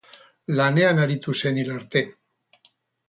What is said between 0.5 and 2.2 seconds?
Lanean aritu zen hil arte.